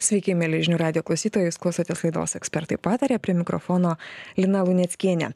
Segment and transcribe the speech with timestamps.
[0.00, 3.96] sveiki mieli žinių radijo klausytojai klausotės laidos ekspertai pataria prie mikrofono
[4.38, 5.30] lina luneckienė.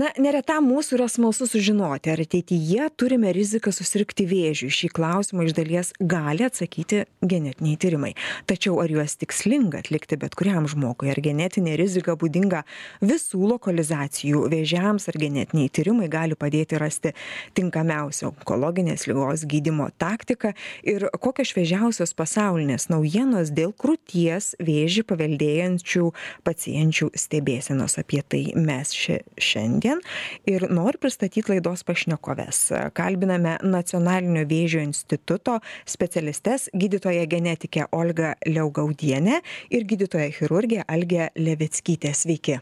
[0.00, 4.68] Na neretam mūsų yra smalsu sužinoti ar ateityje turime riziką susirgti vėžiu.
[4.68, 8.12] Į šį klausimą iš dalies gali atsakyti genetiniai tyrimai.
[8.50, 11.10] Tačiau ar juos tikslinga atlikti bet kuriam žmogui?
[11.12, 12.64] Ar genetinė rizika būdinga
[13.00, 14.44] visų lokalizacijų?
[14.52, 17.14] Vėžiams ar genetiniai tyrimai gali padėti rasti
[17.56, 20.52] tinkamiausią onkologinės ligos gydymo taktiką?
[20.84, 26.12] Ir kokios šviežiausios pasaulinės naujienos dėl krūties krūties vėžį paveldėjančių
[26.44, 27.98] pacienčių stebėsenos.
[27.98, 30.00] Apie tai mes ši šiandien.
[30.46, 32.72] Ir noriu pristatyt laidos pašnekoves.
[32.94, 42.58] Kalbiname nacionalinio vėžio instituto specialistes gydytoją genetikę olgą liaugaudienę ir gydytoją chirurgę algę levickytę sveiki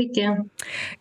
[0.00, 0.24] Sveiki.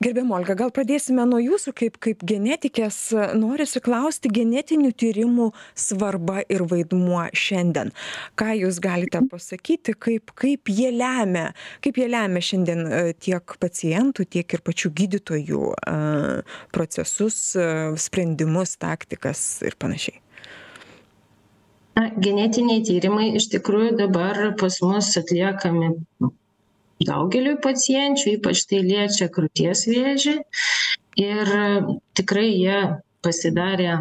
[0.04, 2.98] Gerbiam Olga, gal pradėsime nuo jūsų kaip, kaip genetikės.
[3.40, 7.94] Norisi klausti genetinių tyrimų svarba ir vaidmuo šiandien.
[8.40, 11.54] Ką jūs galite pasakyti, kaip, kaip, jie lemia,
[11.86, 15.96] kaip jie lemia šiandien e, tiek pacientų, tiek ir pačių gydytojų e,
[16.76, 20.20] procesus, e, sprendimus, taktikas ir panašiai.
[21.96, 25.94] Na, genetiniai tyrimai iš tikrųjų dabar pas mus atliekami
[27.08, 30.36] daugeliui pacienčių ypač tai liečia krūties vėžį.
[31.20, 31.52] Ir
[32.16, 32.80] tikrai jie
[33.26, 33.94] pasidarė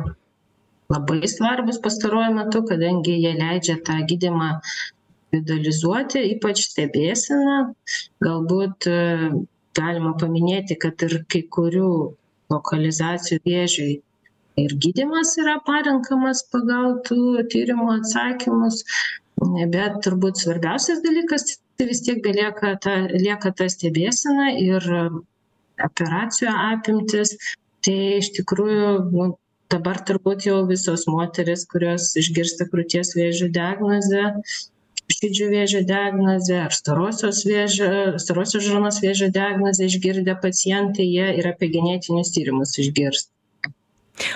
[0.92, 4.50] labai svarbūs pastaruoju metu kadangi jie leidžia tą gydymą
[5.32, 7.58] individualizuoti ypač stebėseną.
[8.24, 8.88] Galbūt
[9.78, 11.90] galima paminėti kad ir kai kurių
[12.52, 13.98] lokalizacijų vėžiui
[14.58, 18.82] ir gydymas yra parenkamas pagal tų tyrimų atsakymus
[19.74, 22.92] bet turbūt svarbiausias dalykas tai vis tiek belieka ta
[23.24, 24.86] lieka ta stebėsena ir
[25.86, 27.34] operacijų apimtys
[27.86, 29.26] tai iš tikrųjų nu
[29.74, 34.24] dabar turbūt jau visos moterys kurios išgirsta krūties vėžio diagnozę
[35.18, 37.92] širdžių vėžio diagnozę ar storosios vėžio
[38.26, 43.37] storosios žarnos vėžio diagnozę išgirdę pacientai jie ir apie genetinius tyrimus išgirsta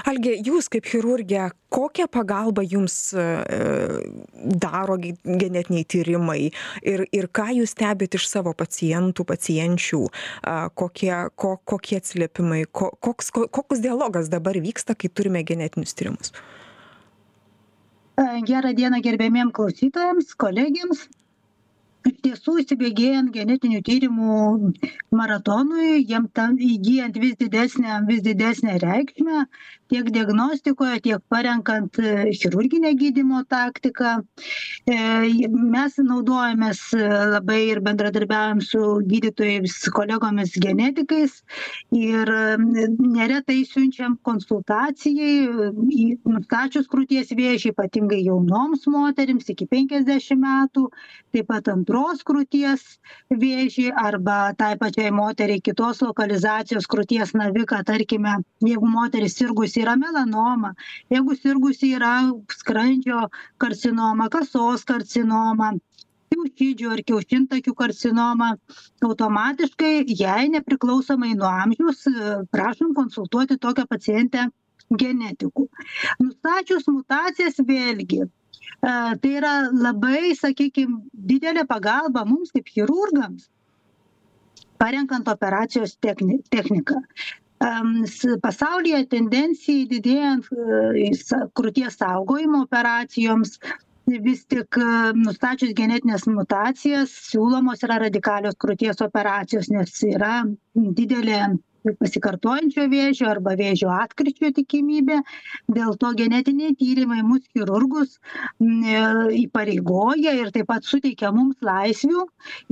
[0.09, 3.27] alge jūs kaip chirurgė kokią pagalbą jums e,
[4.65, 6.41] daro genetiniai tyrimai?
[6.83, 10.03] Ir ir ką jūs stebit iš savo pacientų pacienčių?
[10.79, 12.65] Kokie ko kokie atsiliepimai?
[12.71, 16.35] Ko koks koks dialogas dabar vyksta kai turime genetinius tyrimus?
[18.47, 21.07] Gerą dieną gerbiamiem klausytojams kolegėms
[22.11, 24.37] iš tiesų įsibėgėjant genetinių tyrimų
[25.21, 29.45] maratonui jiem tam įgyjant vis didesnę vis didesnę reikšmę
[29.93, 31.97] tiek diagnostikoje tiek parenkant
[32.33, 34.15] chirurginę gydymo taktiką.
[34.89, 34.97] E,
[35.75, 36.81] mes naudojamės
[37.35, 38.81] labai ir bendradarbiaujam su
[39.11, 41.35] gydytojais kolegomis genetikais
[41.97, 42.33] ir
[43.03, 45.73] neretai siunčiam konsultacijai
[46.25, 50.87] nustačius krūties vėžį ypatingai jaunoms moterims iki penkiasdešim metų
[51.37, 52.87] taip pat antros krūties
[53.45, 60.73] vėžį arba tai pačiai moteriai kitos lokalizacijos krūties naviką tarkime jeigu moteris sirgusi yra melanoma.
[61.13, 62.15] Jeigu sirgusi yra
[62.59, 63.27] skrandžio
[63.65, 65.73] karcinoma kasos karcinoma
[66.33, 68.51] kiaušidžių ar kiaušintakių karcinoma
[69.09, 72.05] automatiškai jai nepriklausomai nuo amžiaus
[72.55, 74.47] prašom konsultuoti tokią pacientę
[75.03, 75.67] genetikų
[76.23, 78.23] nustačius mutacijas vėlgi
[78.83, 80.99] tai yra labai sakykim
[81.33, 83.49] didelė pagalba mums kaip chirurgams
[84.83, 87.01] parenkant operacijos techni techniką
[88.43, 90.49] pasaulyje tendencijai didėjant
[91.59, 93.59] krūties saugojimo operacijoms
[94.07, 94.79] vis tik
[95.15, 100.43] nustačius genetines mutacijas siūlomos yra radikalios krūties operacijos nes yra
[100.75, 101.45] didelė
[101.99, 105.19] pasikartojančio vėžio arba vėžio atkryčio tikimybė.
[105.79, 108.19] Dėl to genetiniai tyrimai mus chirurgus
[109.43, 112.27] įpareigoja ir taip pat suteikia mums laisvių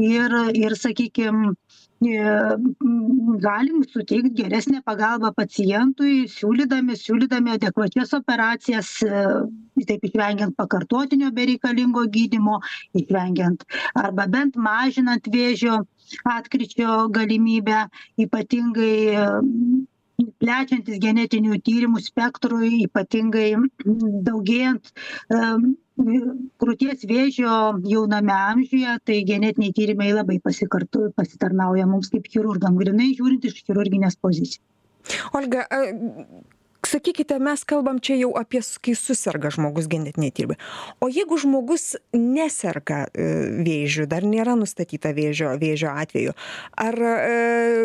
[0.07, 1.55] ir ir sakykim
[2.01, 12.57] galim suteikt geresnę pagalbą pacientui siūlydami siūlydami adekvačias operacijas taip išvengiant pakartotinio bereikalingo gydymo
[13.03, 13.67] išvengiant
[14.05, 15.83] arba bent mažinant vėžio
[16.33, 17.83] atkryčio galimybę
[18.25, 19.21] ypatingai
[20.41, 23.53] plečiantis genetinių tyrimų spektrui ypatingai
[24.31, 24.89] daugėjant
[26.61, 27.57] krūties vėžio
[27.87, 34.19] jauname amžiuje tai genetiniai tyrimai labai pasikarto pasitarnauja mums kaip chirurgam grynai žiūrint iš chirurginės
[34.21, 34.65] pozicijos.
[35.37, 35.67] Olga
[36.87, 40.59] sakykite mes kalbam čia jau apie kai suserga žmogus genetiniai tyrimai.
[41.01, 46.37] O jeigu žmogus neserga vėžiu dar nėra nustatyta vėžio vėžio atvejų
[46.87, 47.03] ar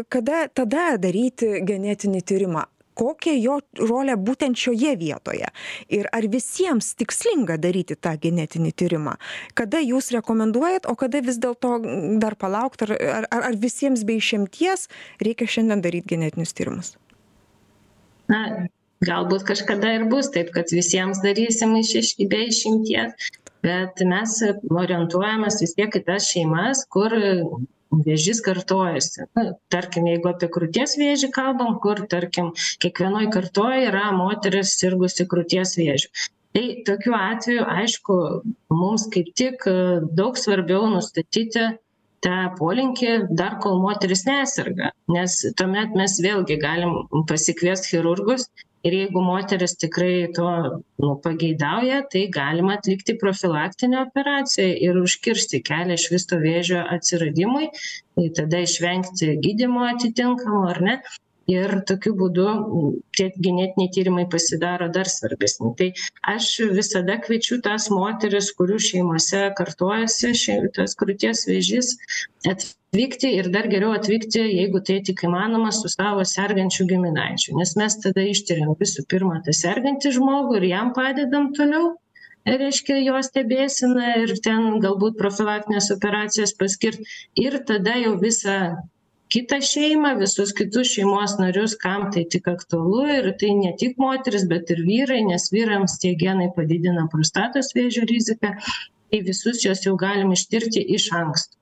[0.10, 2.66] kada tada daryti genetinį tyrimą
[2.98, 5.50] kokia jo rolė būtent šioje vietoje?
[5.94, 9.18] Ir ar visiems tikslinga daryti tą genetinį tyrimą?
[9.54, 11.78] Kada jūs rekomenduojat o kada vis dėlto
[12.22, 12.86] dar palaukt?
[12.88, 14.88] Ar ar ar visiems be išimties
[15.24, 16.96] reikia šiandien daryt genetinius tyrimus?
[18.32, 18.68] Na
[19.06, 23.32] galbūt kažkada ir bus taip kad visiems darysim iš iš be išimties
[23.66, 24.36] bet mes
[24.70, 27.14] orientuojamės vis tiek į tas šeimas kur
[27.92, 29.28] vėžys kartojasi.
[29.38, 32.54] Na tarkim jeigu apie krūties vėžį kalbam kur tarkim
[32.84, 36.12] kiekvienoj kartoj yra moteris sirgusi krūties vėžiu.
[36.56, 38.18] Tai tokiu atveju aišku
[38.72, 39.66] mums kaip tik
[40.16, 41.66] daug svarbiau nustatyti
[42.26, 44.94] tą polinkį dar kol moteris neserga.
[45.12, 46.96] Nes tuomet mes vėlgi galim
[47.30, 48.48] pasikviest chirurgus
[48.86, 50.48] ir jeigu moteris tikrai to
[51.04, 57.70] nu pageidauja tai galima atlikti profilaktinę operaciją ir užkirsti kelią išvis to vėžio atsiradimui.
[58.16, 61.00] Tai tada išvengti gydymo atitinkamo ar ne
[61.52, 62.46] ir tokiu būdu
[63.18, 65.74] tie genetiniai tyrimai pasidaro dar svarbesni.
[65.80, 65.90] Tai
[66.36, 71.92] aš visada kviečiu tas moteris kurių šeimose kartojasi ši tas krūties vėžys
[72.50, 77.58] atvykti ir dar geriau atvykti jeigu tai tik įmanoma su savo sergančiu giminaičiu.
[77.60, 81.94] Nes mes tada ištiriam visų pirma tą sergantį žmogų ir jam padedam toliau
[82.46, 87.02] reiškia jo stebėseną ir ten galbūt profilaktines operacijas paskirt.
[87.42, 88.58] Ir tada jau visą
[89.34, 94.48] kitą šeimą visus kitus šeimos narius kam tai tik aktualu ir tai ne tik moterys
[94.52, 98.56] bet ir vyrai nes vyrams tie genai padidina prostatos vėžio riziką
[99.12, 101.58] tai visus juos jau galim ištirti iš anksto.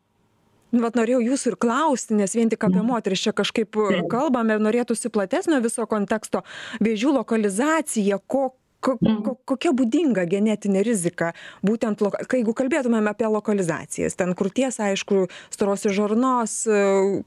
[0.74, 3.78] Nu vat norėjau jūsų ir klausti nes vien tik apie moteris čia kažkaip
[4.10, 6.42] kalbame norėtųsi platesnio viso konteksto.
[6.82, 8.48] Vėžių lokalizacija ko
[8.84, 11.32] ko ko kokia būdinga genetinė rizika
[11.66, 16.58] būtent kai jeigu kalbėtumėm apie lokalizacijas ten krūties aišku storosios žarnos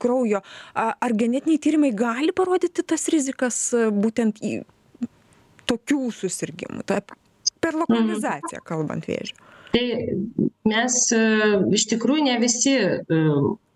[0.03, 0.43] kraujo
[0.75, 3.61] a ar genetiniai tyrimai gali parodyti tas rizikas
[3.97, 4.61] būtent į
[5.71, 7.17] tokių susirgimų taip
[7.65, 9.39] per lokalizaciją kalbant vėžio
[9.75, 9.87] tai
[10.69, 11.03] mes
[11.79, 12.77] iš tikrųjų ne visi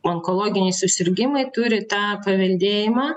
[0.06, 3.11] onkologiniai susirgimai turi tą paveldėjimą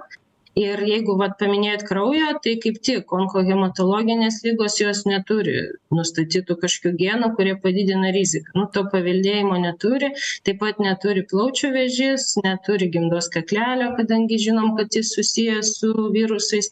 [0.59, 5.55] ir jeigu vat paminėjot kraujo tai kaip tik onkohematologinės ligos jos neturi
[5.95, 8.53] nustatytų kažkokių genų kurie padidina riziką.
[8.59, 10.11] Nu to paveldėjimo neturi
[10.45, 16.69] taip pat neturi plaučių vėžys neturi gimdos kaklelio kadangi žinom kad jis susijęs su virusais.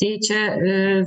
[0.00, 0.40] Tai čia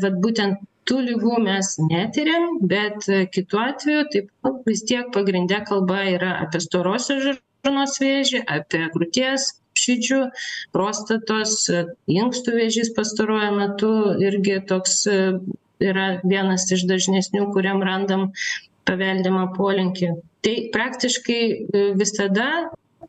[0.04, 6.04] vat būtent tų ligų mes netiriam bet kitu atveju taip nu vis tiek pagrinde kalba
[6.12, 9.52] yra apie storosios žarnos vėžį apie krūties
[9.84, 10.20] širdžių
[10.76, 11.58] prostatos
[12.10, 13.94] inkstų vėžys pastaruoju metu
[14.24, 15.04] irgi toks
[15.84, 18.30] yra vienas iš dažnesnių kuriam randam
[18.88, 20.14] paveldimą polinkį.
[20.44, 21.42] Tai praktiškai
[22.00, 22.48] visada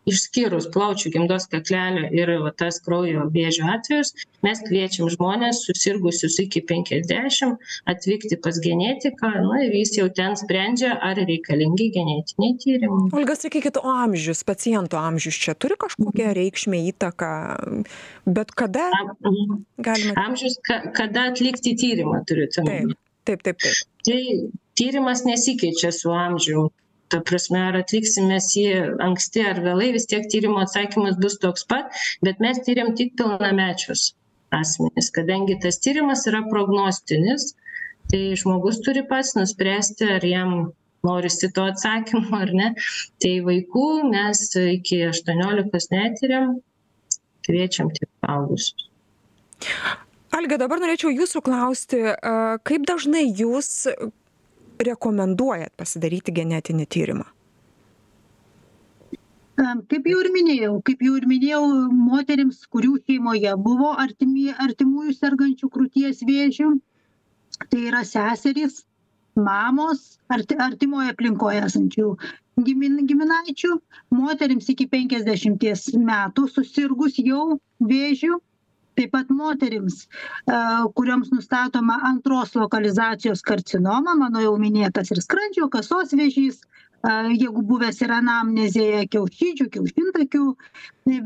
[0.08, 4.12] išskyrus plaučių gimdos kaklelio ir va tas kraujo vėžio atvejus
[4.44, 7.54] mes kviečiam žmones susirgusius iki penkiasdešim
[7.90, 13.08] atvykti pas genetiką na ir jis jau ten sprendžia ar reikalingi genetiniai tyrimai.
[13.16, 17.32] Olga sakykit o amžius paciento amžius čia turi kažkokią reikšmę įtaką?
[18.26, 18.90] Bet kada
[19.78, 22.94] galima amžius ka kada atlikti tyrimą turit omeny.
[23.24, 23.84] taip taip taip.
[24.04, 24.20] Tai
[24.76, 26.68] tyrimas nesikeičia su amžium
[27.14, 28.68] ta prasme ar atliksim mes jį
[29.08, 34.08] anksti ar vėlai vis tiek tyrimo atsakymas bus toks pat bet mes tiriam tik pilnamečius
[34.60, 37.52] asmenis kadangi tas tyrimas yra prognostinis
[38.10, 40.56] tai žmogus turi pats nuspręsti ar jam
[41.04, 42.70] norisi to atsakymo ar ne.
[43.22, 46.58] Tai vaikų mes iki aštuoniolikos netiriam
[47.44, 48.88] kviečiam tik suaugusius.
[50.34, 52.00] Alge dabar norėčiau jūsų klausti
[52.66, 53.86] kaip dažnai jūs
[54.82, 57.26] rekomenduojat pasidaryti genetinį tyrimą?
[59.90, 61.62] Kaip jau ir minėjau, kaip jau ir minėjau,
[61.94, 66.72] moteriams, kurių šeimoje buvo artimi, artimųjų sergančių krūties vėžių,
[67.70, 68.80] tai yra seserys,
[69.38, 72.08] mamos, arti, artimoje aplinkoje esančių
[72.66, 73.76] gimin, giminaičių,
[74.14, 78.38] moteriams iki 50 metų susirgus jau vėžių,
[78.98, 80.04] taip pat moterims
[80.98, 86.62] kurioms nustatoma antros lokalizacijos karcinoma mano jau minėtas ir skrandžio kasos vėžys
[87.04, 90.44] jeigu buvęs ir anamnezėje kiaušidžių kiaušintakių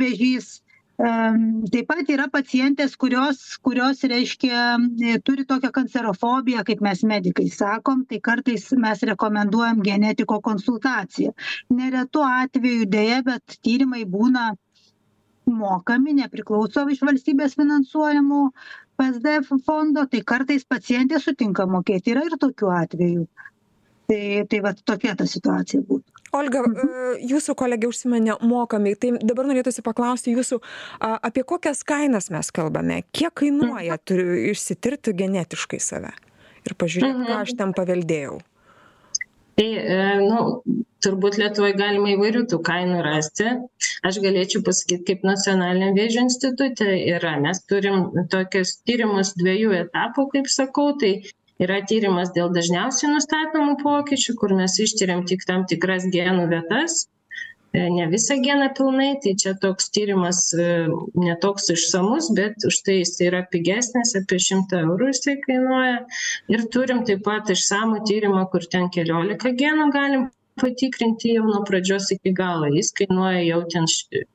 [0.01, 0.57] vėžys.
[0.99, 4.63] Taip pat yra pacientės kurios kurios reiškia
[5.23, 11.37] turi tokią kancerofobiją kaip mes medikai sakom tai kartais mes rekomenduojam genetiko konsultaciją.
[11.71, 14.57] Neretu atveju deja bet tyrimai būna
[15.53, 18.43] mokami nepriklauso iš valstybės finansuojamų
[18.99, 22.15] psdf fondo tai kartais pacientė sutinka mokėti.
[22.15, 23.27] Yra ir tokių atvejų.
[24.09, 26.15] Tai tai vat tokia ta situacija būtų.
[26.37, 26.63] Olga
[27.25, 28.95] jūsų kolegė užsiminė mokami.
[29.01, 30.61] Tai dabar norėtųsi paklausti jūsų
[31.01, 33.03] apie kokias kainas mes kalbame?
[33.13, 36.13] Kiek kainuoja turi išsitirti genetiškai save?
[36.69, 38.39] Ir pažiūrėt ką aš ten paveldėjau.
[39.59, 40.41] Tai e, nu
[41.05, 43.51] turbūt lietuvoj galima įvairių tų kainų rasti.
[44.07, 47.37] Aš galėčiau pasakyt kaip nacionaliniam vėžio institute yra.
[47.43, 50.91] Mes turim tokius tyrimus dviejų etapų kaip sakau.
[50.99, 51.13] Tai
[51.63, 57.05] yra tyrimas dėl dažniausiai nustatomų pokyčių kur mes ištiriam tik tam tikras genų vietas
[57.75, 59.11] e, ne visą geną pilnai.
[59.23, 60.89] Tai čia toks tyrimas e,
[61.19, 66.03] ne toks išsamus bet užtai jis yra pigesnis apie šimtą eurų jisai kainuoja.
[66.55, 70.27] Ir turim taip pat išsamų tyrimą kur ten keliolika genų galim
[70.61, 72.71] patikrinti jau nuo pradžios iki galo.
[72.75, 73.87] Jis kainuoja jau ten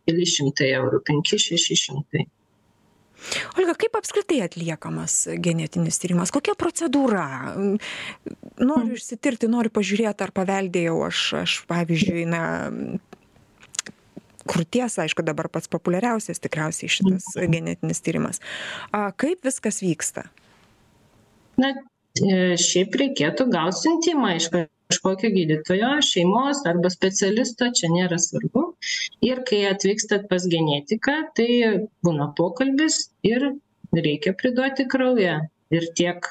[0.08, 2.26] keli šimtai eurų penki šeši šimtai.
[3.58, 6.32] Olga kaip apskritai atliekamas genetinis tyrimas?
[6.34, 7.26] Kokia procedūra?
[8.60, 12.44] Noriu išsitirti noriu pažiūrėt ar paveldėjau aš aš pavyzdžiui na
[14.50, 18.44] krūties aišku dabar pats populiariausias tikriausiai šitas genetinis tyrimas.
[18.92, 20.28] A kaip viskas vyksta?
[21.62, 24.50] Na e, šiaip reikėtų gaut siuntimą iš
[24.92, 28.66] kažkokio gydytojo šeimos arba specialisto čia nėra svarbu.
[29.26, 31.50] Ir kai atvykstat pas genetiką tai
[32.06, 33.54] būna pokalbis ir
[33.94, 35.42] reikia priduoti kraują.
[35.74, 36.28] Ir tiek.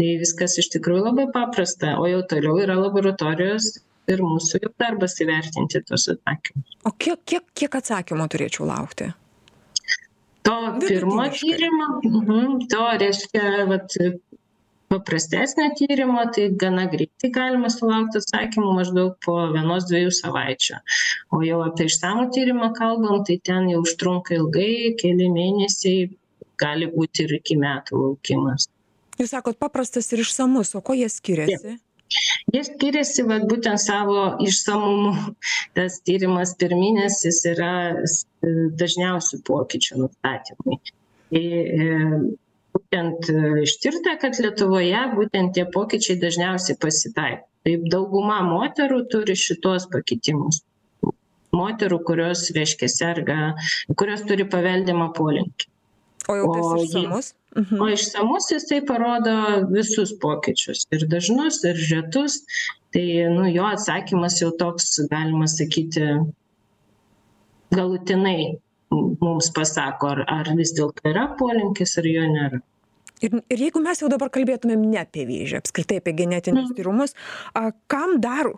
[0.00, 3.74] Tai viskas iš tikrųjų labai paprasta o jau toliau yra laboratorijos
[4.10, 6.78] ir mūsų jau darbas įvertinti tuos atsakymus.
[6.88, 9.12] O kiek kiek kiek atsakymų turėčiau laukti?
[10.42, 13.94] To pirmo tyrimo mhm, to reiškia vat
[14.92, 20.80] paprastesnio tyrimo tai gana greitai galima sulaukt atsakymų maždaug po vienos dviejų savaičių.
[21.32, 26.10] O jau apie išsamų tyrimą kalbant tai ten jau užtrunka ilgai keli mėnesiai
[26.62, 28.68] gali būti ir iki metų laukimas.
[29.20, 31.76] Jūs sakot paprastas ir išsamus o kuo jie skiriasi?
[32.52, 35.32] Jie skiriasi vat būtent savo išsamumu.
[35.76, 37.74] Tas tyrimas pirminis jis yra
[38.82, 40.82] dažniausių pokyčių nustatymui
[41.32, 41.88] tai e,
[42.92, 47.46] būtent e, ištirta kad lietuvoje būtent tie pokyčiai dažniausiai pasitaiko.
[47.64, 50.62] Taip dauguma moterų turi šituos pakitimus
[51.52, 53.36] moterų kurios reiškia serga
[53.96, 55.68] kurios turi paveldimą polinkį.
[56.28, 57.80] O jau tas išsamus mhm.
[57.82, 59.34] o išsamus jisai parodo
[59.70, 60.86] visus pokyčius.
[60.92, 62.42] Ir dažnus ir retus.
[62.92, 66.08] Tai nu jo atsakymas jau toks galima sakyti
[67.72, 68.58] galutinai
[68.92, 72.60] mums pasako ar ar vis dėlto yra polinkis ar jo nėra
[73.22, 76.76] ir ir jeigu mes jau dabar kalbėtumėm ne apie vėžį apskritai apie genetinius Mhm.
[76.80, 77.14] tyrimus
[77.54, 78.52] a kam dar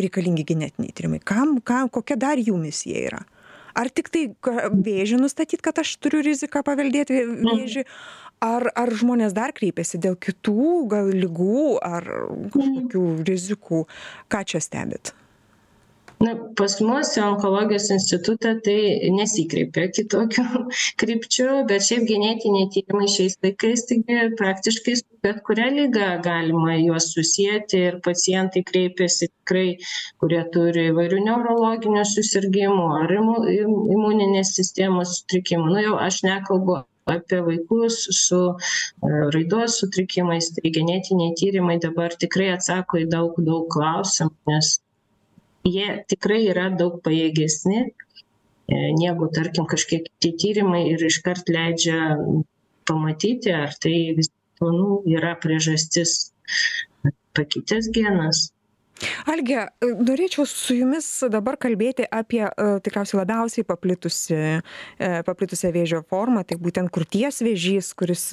[0.00, 1.20] reikalingi genetiniai tyrimai?
[1.24, 3.22] Kam kam kokia dar jų misija yra?
[3.74, 7.46] Ar tiktai vėžį nustatyt kad aš turiu riziką paveldėti Mhm.
[7.46, 7.84] vėžį?
[8.42, 12.02] Ar ar žmonės dar kreipiasi dėl kitų gal ligų ar
[12.54, 13.86] kažkokių rizikų?
[14.30, 15.12] Ką čia stebit
[16.20, 20.44] na pas mus į onkologijos institutą tai nesikreipia kitokių
[21.00, 27.08] krypčių bet šiaip genetiniai tyrimai šiais laikais taigi praktiškai su bet kuria liga galima juos
[27.14, 29.66] susieti ir pacientai kreipiasi tikrai
[30.22, 35.72] kurie turi įvairių neurologinių susirgimų ar imu im imuninės sistemos sutrikimų.
[35.74, 38.54] Nu jau aš nekalbu apie vaikus su e,
[39.34, 44.76] raidos sutrikimais tai genetiniai tyrimai dabar tikrai atsako į daug daug klausimų nes
[45.66, 47.90] jie tikrai yra daug pajėgesni e,
[48.98, 52.16] negu tarkim kažkiek kiti tyrimai ir iškart leidžia
[52.88, 56.32] pamatyti ar tai vis dėlto nu yra priežastis
[57.36, 58.48] pakitęs genas
[59.30, 66.44] alge norėčiau su jumis dabar kalbėti apie e, tikriausiai labiausiai paplitusį e, paplitusią vėžio formą
[66.48, 68.24] tai būtent krūties vėžys kuris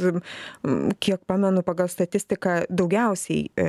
[1.03, 3.67] kiek pamenu pagal statistiką daugiausiai e,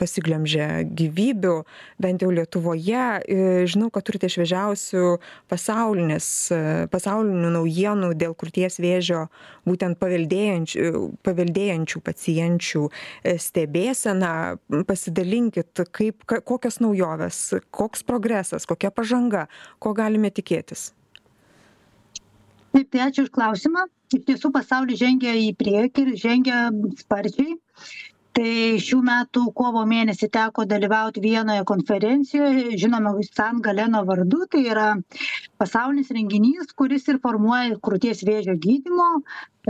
[0.00, 1.56] pasiglemžia gyvybių
[2.02, 3.04] bent jau lietuvoje.
[3.66, 5.16] Žinau kad turite šviežiausių
[5.50, 6.28] pasaulinės
[6.92, 9.26] pasaulinių naujienų dėl krūties vėžio
[9.66, 10.92] būtent paveldėjančių
[11.26, 12.84] paveldėjančių pacienčių
[13.46, 14.32] stebėseną.
[14.86, 17.40] Pasidalinkit kaip ka kokios naujovės
[17.74, 19.46] koks progresas kokia pažanga
[19.82, 20.90] ko galime tikėtis?
[22.76, 23.86] Taip tai ačiū už klausimą.
[24.12, 26.58] Iš tiesų pasaulis žengia į priekį ir žengia
[27.00, 27.56] sparčiai
[28.36, 34.42] tai šių metų kovo mėnesį teko dalyvaut vienoje konferencijoje žinoma san galeno vardu.
[34.52, 34.88] Tai yra
[35.60, 39.08] pasaulinis renginys kuris ir formuoja krūties vėžio gydymo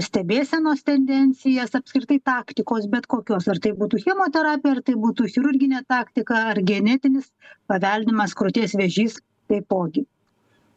[0.02, 3.46] stebėsenos tendencijas apskritai taktikos bet kokios.
[3.52, 7.30] Ar tai būtų chemoterapija ar tai būtų chirurginė taktika ar genetinis
[7.70, 10.08] paveldimas krūties vėžys taipogi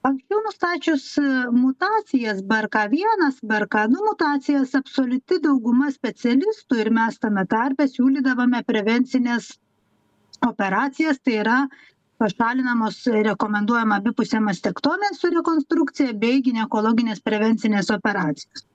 [0.07, 1.05] anksčiau nustačius
[1.61, 9.49] mutacijas brk vienas brk du mutacijas absoliuti dauguma specialistų ir mes tame tarpe siūlydavome prevencines
[10.49, 11.57] operacijas tai yra
[12.23, 18.67] pašalinamos rekomenduojama abipusė mastektomija su rekonstrukcija bei ginekologinės prevencinės operacijos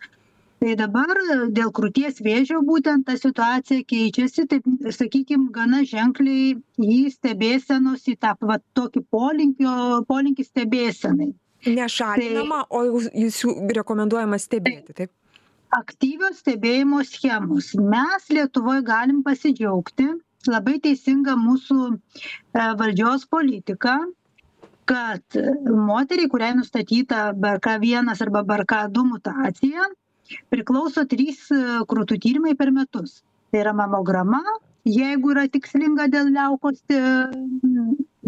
[0.64, 1.18] tai dabar
[1.52, 8.32] dėl krūties vėžio būtent ta situacija keičiasi taip sakykim gana ženkliai į stebėsenos į tą
[8.48, 9.74] va tokį polinkio
[10.08, 11.34] polinkį stebėsenai.
[11.68, 13.42] Nešalinama o jau jūs
[13.76, 15.12] rekomenduojama stebėti taip?
[15.74, 17.72] Aktyvios stebėjimo schemos.
[17.76, 20.06] Mes lietuvoj galim pasidžiaugti
[20.48, 21.96] labai teisinga mūsų e,
[22.80, 23.98] valdžios politika
[24.88, 25.38] kad
[25.88, 29.88] moteriai kuriai nustatyta brk vienas arba brk du mutacija
[30.52, 33.22] priklauso trys e, krūtų tyrimai per metus.
[33.52, 34.42] Tai yra mamograma
[34.84, 37.00] jeigu yra tikslinga dėl liaukos e,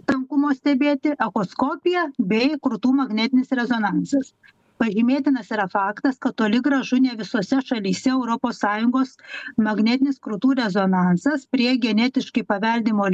[0.08, 4.32] tankumo stebėti echoskopija bei krūtų magnetinis rezonansas.
[4.76, 8.12] Pažymėtinas yra faktas kad toli gražu ne visose šalyse
[8.58, 9.14] sąjungos
[9.56, 13.08] magnetinis krūtų rezonansas prie genetiškai paveldimo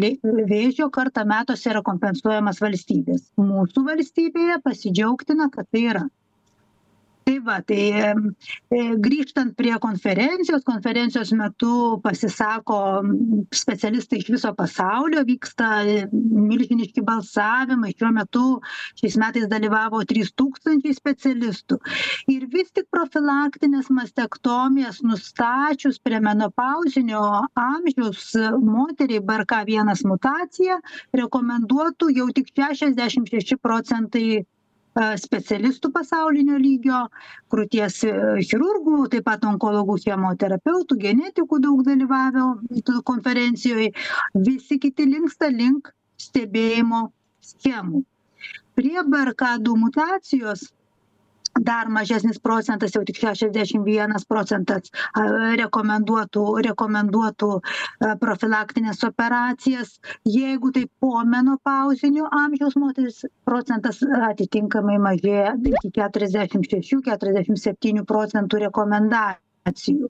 [0.50, 3.30] vėžio kartą metuose yra kompensuojamas valstybės.
[3.38, 6.08] Mūsų valstybėje pasidžiaugtina kad tai yra
[7.24, 12.78] tai va tai e, grįžtant prie konferencijos konferencijos metu pasisako
[13.54, 15.68] specialistai iš viso pasaulio vyksta
[16.12, 17.92] milžiniški balsavimai.
[17.96, 18.44] Šiuo metu
[19.00, 21.78] šiais metais dalyvavo trys tūkstančiai specialistų.
[22.34, 27.22] Ir vis tik profilaktinės mastektomijas nustačius premenopauzinio
[27.58, 28.32] amžiaus
[28.66, 30.80] moteriai brk vienas mutacija
[31.16, 34.26] rekomenduotų jau tik šešiasdešim šeši procentai
[34.98, 36.98] specialistų pasaulinio lygio
[37.52, 38.12] krūties e,
[38.44, 42.44] chirurgų taip pat onkologų chemoterapeutų genetikų daug dalyvavę
[43.08, 43.88] konferencijoj.
[44.34, 45.88] Visi kiti linksta link
[46.20, 47.06] stebėjimo
[47.40, 48.04] schemų.
[48.76, 50.68] Prie brk du mutacijos
[51.60, 54.90] dar mažesnis procentas jau tik šešiasdešim vienas procentas
[55.60, 57.50] rekomenduotų rekomenduotų
[58.22, 59.94] profilaktines operacijas.
[60.24, 64.00] Jeigu tai pomenopauzinio amžiaus moterys procentas
[64.32, 70.08] atitinkamai mažėja iki keturiasdešim šešių keturiasdešim septynių procentų rekomendacijų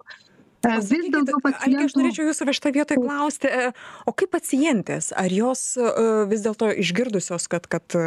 [0.62, 1.84] vis daugiau pacientų.
[1.86, 3.72] Aš norėčiau jūsų va šitą vietą klausti, e,
[4.06, 5.90] o kaip pacientės, ar jos e,
[6.30, 7.98] vis dėlto išgirdusios, kad, kad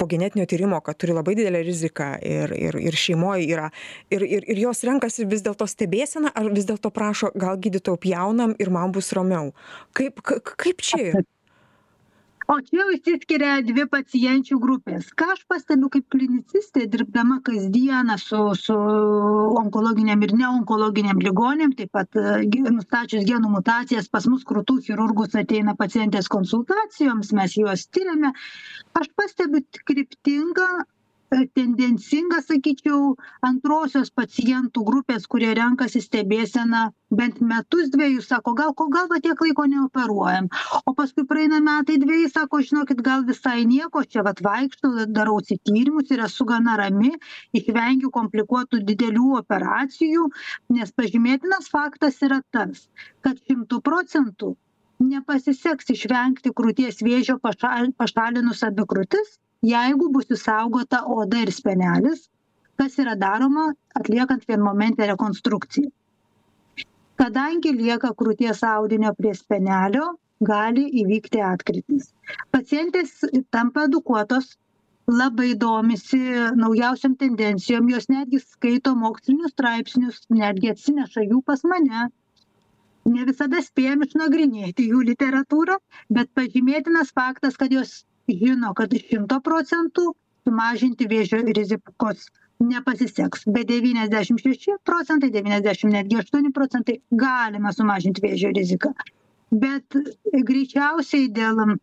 [0.00, 3.70] po genetinio tyrimo, kad turi labai didelę riziką ir, ir, ir šeimoje yra,
[4.10, 8.56] ir, ir, ir jos renkasi vis dėlto stebėseną, ar vis dėlto prašo, gal gydytojau pjaunam
[8.58, 9.52] ir man bus ramiau.
[9.96, 11.26] Kaip, kaip čia?
[12.48, 15.08] O čia jau išsiskiria dvi pacienčių grupės.
[15.18, 18.76] Ką aš pastebiu kaip klinicistė dirbdama kasdieną su su
[19.62, 22.20] onkologinėm ir neonkologinėm ligoniom taip pat
[22.54, 28.32] gi nustačius genų mutacijas pas mus krūtų chirurgus ateina pacientės konsultacijoms mes juos tiriame.
[29.00, 30.70] Aš pastebiu kryptingą
[31.56, 33.16] tendencinga sakyčiau
[33.48, 36.82] antrosios pacientų grupės kurie renkasi stebėseną
[37.20, 40.48] bent metus dvejus sako gal ko gal va tiek laiko neoperuojam.
[40.86, 46.10] O paskui praeina metai dveji sako žinokit gal visai nieko čia vat vaikštau darausi tyrimus
[46.16, 47.12] ir esu gana rami
[47.60, 50.30] išvengiu komplikuotų didelių operacijų.
[50.78, 52.86] Nes pažymėtinas faktas yra tas
[53.26, 54.54] kad šimtu procentų
[55.02, 62.26] nepasiseks išvengti krūties vėžio pašal pašalinus abi krūtis jeigu bus išsaugota oda ir spenelis
[62.80, 63.62] kas yra daroma
[63.98, 65.90] atliekant vienmomentę rekonstrukciją.
[67.20, 70.08] Kadangi lieka krūties audinio prie spenelio
[70.48, 72.10] gali įvykti atkrytis.
[72.56, 73.14] Pacientės
[73.56, 74.50] tampa edukuotos
[75.20, 76.20] labai domisi
[76.60, 82.04] naujausiom tendencijom jos netgi skaito mokslinius straipsnius netgi atsineša jų pas mane.
[83.14, 85.78] Ne visada spėjam išnagrinėti jų literatūrą
[86.18, 87.96] bet pažymėtinas faktas kad jos
[88.28, 90.10] žino kad šimto procentų
[90.46, 92.28] sumažinti vėžio rizikos
[92.60, 98.92] nepasiseks bet devyniasdešim šeši procentai devyniasdešim netgi aštuoni procentai galima sumažint vėžio riziką.
[99.64, 99.98] Bet
[100.50, 101.76] greičiausiai dėl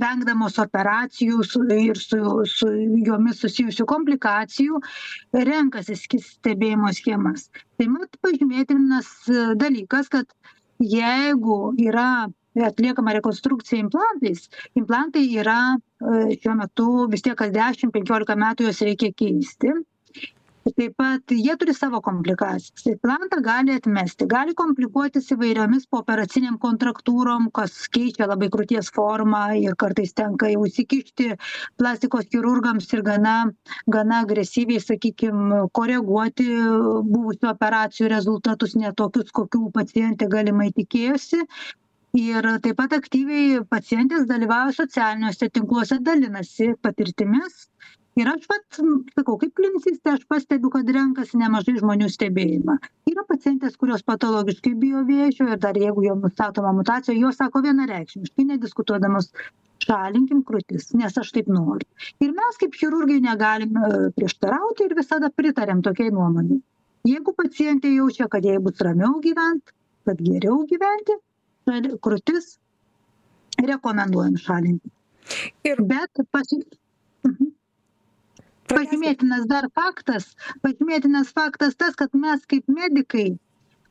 [0.00, 2.68] vengdamos operacijų su ir su su
[3.06, 4.80] jomis susijusių komplikacijų
[5.50, 7.48] renkasi stebėjimo schemas.
[7.80, 9.10] Taip pat pažymėtinas
[9.60, 10.28] dalykas kad
[10.80, 11.58] jeigu
[11.88, 12.08] yra
[12.60, 14.48] atliekama rekonstrukcija implantais.
[14.78, 19.72] Implantai yra e, šiuo metu vis tiek kas dešim penkiolika metų juos reikia keisti.
[20.62, 22.84] Taip pat jie turi savo komplikacijas.
[22.86, 24.28] Implantą gali atmesti.
[24.30, 31.32] Gali komplikuotis įvairiomis pooperacinėm kontraktūrom kas keičia labai krūties formą ir kartais tenka jau įsikišti
[31.82, 33.34] plastikos chirurgams ir gana
[33.96, 36.46] gana agresyviai sakykim koreguoti
[37.10, 41.42] buvusių operacijų rezultatus ne tokius kokių pacientė galimai tikėjosi
[42.18, 47.68] ir taip pat aktyviai pacientės dalyvauja socialiniuose tinkluose dalinasi patirtimis.
[48.20, 48.80] Ir aš vat
[49.16, 52.74] sakau kaip klinicistė aš pastebiu kad renkasi nemažai žmonių stebėjimą.
[53.08, 58.46] Yra pacientės kurios patologiškai bijo vėžio ir dar jeigu jom nustatoma mutacija jos sako vienareikšmiškai
[58.50, 59.32] nediskutuodamos
[59.86, 61.88] šalinkim krūtis nes aš taip noriu.
[62.20, 63.80] Ir mes kaip chirurgai negalim
[64.20, 66.60] prieštarauti ir visada pritariam tokiai nuomonei.
[67.08, 69.72] Jeigu pacientė jaučia kad jai bus ramiau gyvent
[70.04, 71.16] kad geriau gyventi
[71.66, 72.56] krūtis
[73.62, 74.90] rekomenduojam šalinti.
[75.68, 76.58] Ir bet pasi
[77.26, 77.52] mhm.
[78.72, 80.32] pažymėtinas dar faktas
[80.64, 83.38] pažymėtinas faktas tas kad mes kaip medikai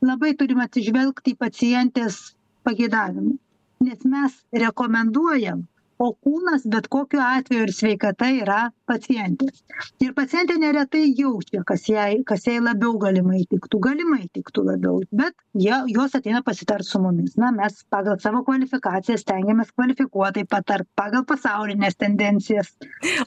[0.02, 2.36] labai turim atsižvelgti į pacientės
[2.68, 3.38] pageidavimą.
[3.82, 5.64] Nes mes rekomenduojam
[6.02, 9.62] o kūnas bet kokiu atveju ir sveikata yra pacientės
[10.04, 13.80] ir pacientė neretai jaučia kas jai kas jai labiau galimai tiktų.
[13.86, 17.38] Galimai tiktų labiau bet jie jos ateina pasitart su mumis.
[17.42, 22.74] Na mes pagal savo kvalifikaciją stengiamės kvalifikuotai patart pagal pasaulines tendencijas.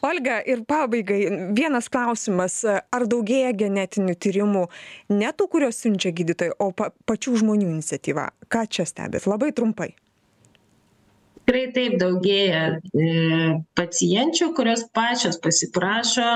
[0.02, 1.20] Olga ir pabaigai
[1.56, 2.62] vienas klausimas.
[2.64, 4.64] Ar daugėja genetinių tyrimų
[5.14, 8.30] ne tų kuriuos siunčia gydytojai o pa pačių žmonių iniciatyva?
[8.50, 9.28] Ką čia stebit?
[9.30, 9.92] Labai trumpai
[11.54, 12.62] tikrai taip daugėja
[12.98, 16.26] e, pacienčių kurios pačios pasiprašo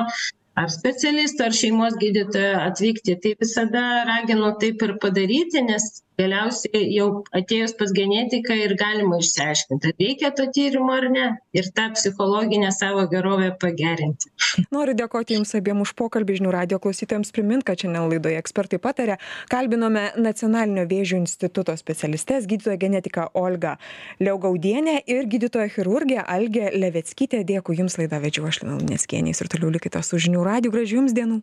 [0.59, 3.17] ar specialisto ar šeimos gydytojo atvykti.
[3.23, 9.87] Tai visada raginu taip ir padaryti nes galiausiai jau atėjus pas genetiką ir galima išsiaiškint
[9.89, 11.27] ar reikia to tyrimo ar ne
[11.57, 14.33] ir tą psichologinę savo gerovę pagerinti.
[14.75, 19.19] Noriu dėkoti jums abiem už pokalbį žinių radijo klausytojams primint kad šiandien laidoje ekspertai pataria
[19.53, 23.77] kalbinome nacionalinio vėžio instituto specialistes gydytoją genetiką olgą
[24.23, 27.45] liaugaudienę ir gydytoją chirurgę algę leveckytę.
[27.49, 29.33] Dėkui jums laidą vedžiau aš lina luneckienė.
[29.33, 31.43] Jūs ir toliau likite su žinių radiju gražių jums dienų